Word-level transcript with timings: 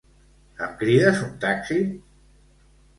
Em 0.67 0.73
crides 0.79 1.21
un 1.27 1.37
taxi? 1.47 1.81